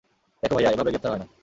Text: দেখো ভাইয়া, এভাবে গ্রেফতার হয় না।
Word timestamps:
দেখো 0.43 0.55
ভাইয়া, 0.55 0.69
এভাবে 0.71 0.89
গ্রেফতার 0.91 1.11
হয় 1.11 1.19
না। 1.19 1.27